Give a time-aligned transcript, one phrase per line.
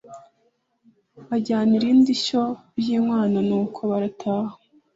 [1.29, 2.43] bajyana irindi shyo
[2.77, 4.53] ry'inkwano nuko barataha